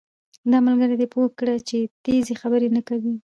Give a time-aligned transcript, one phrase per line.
[0.51, 3.13] دا ملګری دې پوهه کړه چې تېزي خبرې نه کوي